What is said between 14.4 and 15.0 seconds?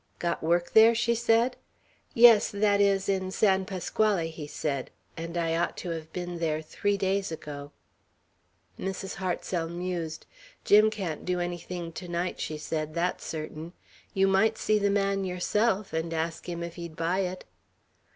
see the